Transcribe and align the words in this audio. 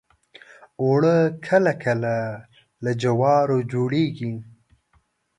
اوړه 0.81 1.17
کله 1.47 1.71
کله 1.83 2.15
له 2.83 2.91
جوارو 3.01 3.57
جوړیږي 3.71 4.33